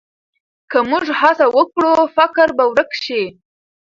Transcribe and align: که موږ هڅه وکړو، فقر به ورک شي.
که 0.71 0.79
موږ 0.89 1.05
هڅه 1.19 1.45
وکړو، 1.55 1.93
فقر 2.15 2.47
به 2.57 2.63
ورک 2.71 2.91
شي. 3.03 3.23